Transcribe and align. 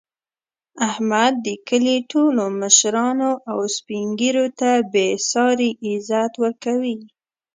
احمد 0.89 1.33
د 1.45 1.47
کلي 1.67 1.97
ټولو 2.11 2.43
مشرانو 2.61 3.31
او 3.51 3.59
سپین 3.75 4.07
ږېرو 4.19 4.45
ته 4.59 4.69
بې 4.91 5.07
ساري 5.31 5.69
عزت 5.87 6.33
ورکوي. 6.43 6.97